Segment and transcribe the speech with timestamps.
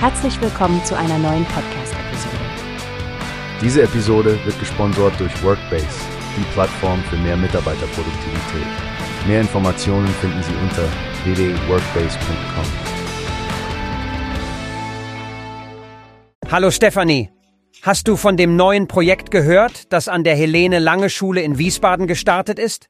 [0.00, 2.36] Herzlich willkommen zu einer neuen Podcast-Episode.
[3.60, 5.88] Diese Episode wird gesponsert durch Workbase,
[6.36, 8.68] die Plattform für mehr Mitarbeiterproduktivität.
[9.26, 10.84] Mehr Informationen finden Sie unter
[11.24, 12.64] www.workbase.com.
[16.48, 17.30] Hallo Stefanie,
[17.82, 22.06] hast du von dem neuen Projekt gehört, das an der Helene Lange Schule in Wiesbaden
[22.06, 22.88] gestartet ist?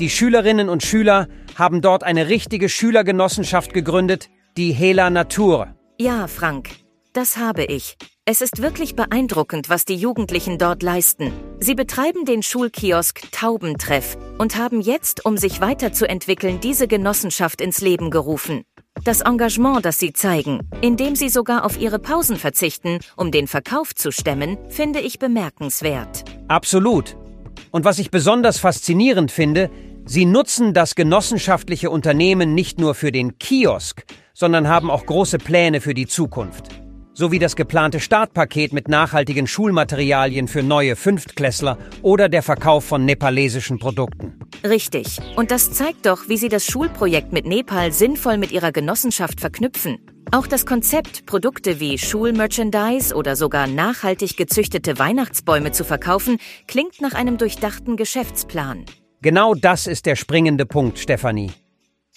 [0.00, 5.75] Die Schülerinnen und Schüler haben dort eine richtige Schülergenossenschaft gegründet, die Hela Natur.
[5.98, 6.68] Ja, Frank,
[7.14, 7.96] das habe ich.
[8.26, 11.32] Es ist wirklich beeindruckend, was die Jugendlichen dort leisten.
[11.58, 18.10] Sie betreiben den Schulkiosk Taubentreff und haben jetzt, um sich weiterzuentwickeln, diese Genossenschaft ins Leben
[18.10, 18.64] gerufen.
[19.04, 23.94] Das Engagement, das sie zeigen, indem sie sogar auf ihre Pausen verzichten, um den Verkauf
[23.94, 26.24] zu stemmen, finde ich bemerkenswert.
[26.48, 27.16] Absolut.
[27.70, 29.70] Und was ich besonders faszinierend finde,
[30.04, 34.04] sie nutzen das genossenschaftliche Unternehmen nicht nur für den Kiosk,
[34.36, 36.68] sondern haben auch große Pläne für die Zukunft.
[37.14, 43.06] So wie das geplante Startpaket mit nachhaltigen Schulmaterialien für neue Fünftklässler oder der Verkauf von
[43.06, 44.38] nepalesischen Produkten.
[44.62, 45.18] Richtig.
[45.34, 49.96] Und das zeigt doch, wie sie das Schulprojekt mit Nepal sinnvoll mit ihrer Genossenschaft verknüpfen.
[50.30, 56.36] Auch das Konzept, Produkte wie Schulmerchandise oder sogar nachhaltig gezüchtete Weihnachtsbäume zu verkaufen,
[56.68, 58.84] klingt nach einem durchdachten Geschäftsplan.
[59.22, 61.52] Genau das ist der springende Punkt, Stefanie.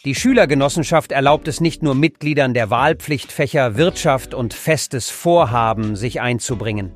[0.06, 6.94] Die Schülergenossenschaft erlaubt es nicht nur Mitgliedern der Wahlpflichtfächer Wirtschaft und festes Vorhaben, sich einzubringen.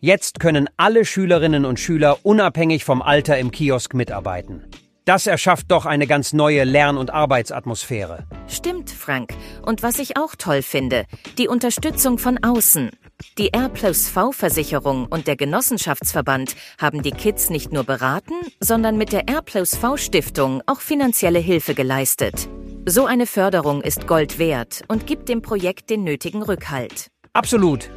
[0.00, 4.66] Jetzt können alle Schülerinnen und Schüler unabhängig vom Alter im Kiosk mitarbeiten.
[5.06, 8.26] Das erschafft doch eine ganz neue Lern- und Arbeitsatmosphäre.
[8.48, 9.32] Stimmt, Frank.
[9.62, 11.06] Und was ich auch toll finde,
[11.38, 12.90] die Unterstützung von außen.
[13.38, 19.12] Die R plus V-Versicherung und der Genossenschaftsverband haben die Kids nicht nur beraten, sondern mit
[19.12, 22.48] der R plus V-Stiftung auch finanzielle Hilfe geleistet.
[22.84, 27.08] So eine Förderung ist Gold wert und gibt dem Projekt den nötigen Rückhalt.
[27.32, 27.90] Absolut.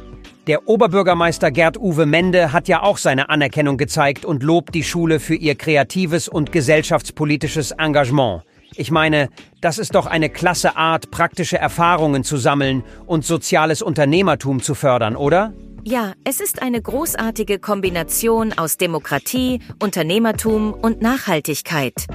[0.46, 5.20] Der Oberbürgermeister Gerd Uwe Mende hat ja auch seine Anerkennung gezeigt und lobt die Schule
[5.20, 8.42] für ihr kreatives und gesellschaftspolitisches Engagement.
[8.80, 9.28] Ich meine,
[9.60, 15.16] das ist doch eine klasse Art, praktische Erfahrungen zu sammeln und soziales Unternehmertum zu fördern,
[15.16, 15.52] oder?
[15.84, 22.06] Ja, es ist eine großartige Kombination aus Demokratie, Unternehmertum und Nachhaltigkeit.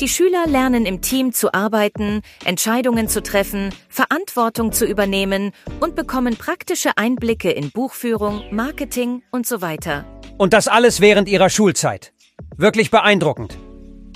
[0.00, 6.36] Die Schüler lernen im Team zu arbeiten, Entscheidungen zu treffen, Verantwortung zu übernehmen und bekommen
[6.36, 10.04] praktische Einblicke in Buchführung, Marketing und so weiter.
[10.36, 12.12] Und das alles während ihrer Schulzeit.
[12.56, 13.56] Wirklich beeindruckend.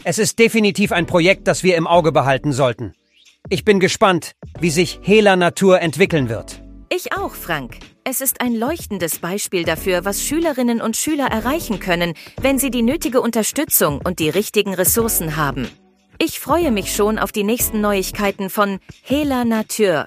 [0.04, 2.92] Es ist definitiv ein Projekt, das wir im Auge behalten sollten.
[3.48, 6.60] Ich bin gespannt, wie sich Hela Natur entwickeln wird.
[6.88, 7.76] Ich auch, Frank.
[8.02, 12.82] Es ist ein leuchtendes Beispiel dafür, was Schülerinnen und Schüler erreichen können, wenn sie die
[12.82, 15.68] nötige Unterstützung und die richtigen Ressourcen haben.
[16.18, 20.06] Ich freue mich schon auf die nächsten Neuigkeiten von Hela Natur.